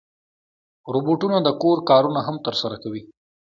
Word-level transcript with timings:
روبوټونه 0.93 1.37
د 1.43 1.49
کور 1.61 1.77
کارونه 1.89 2.19
هم 2.27 2.35
ترسره 2.45 2.77
کوي. 2.83 3.01